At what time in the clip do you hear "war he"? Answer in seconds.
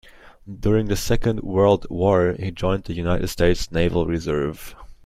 1.91-2.49